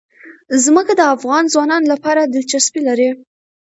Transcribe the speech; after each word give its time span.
ځمکه 0.63 0.93
د 0.97 1.01
افغان 1.15 1.43
ځوانانو 1.53 1.89
لپاره 1.93 2.21
دلچسپي 2.33 2.81
لري. 2.89 3.09